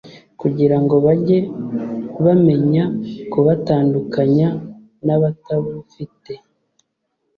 [0.41, 1.37] kugira ngo bajye
[2.23, 2.83] bamenya
[3.31, 4.49] kubatandukanya
[5.05, 6.33] n’abatabufite